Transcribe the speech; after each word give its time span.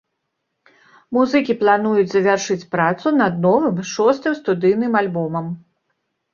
Музыкі 1.17 1.55
плануюць 1.59 2.07
завяршыць 2.15 2.59
працу 2.77 3.07
над 3.21 3.33
новым, 3.45 3.79
шостым 3.93 4.33
студыйным 4.43 4.93
альбомам. 5.07 5.45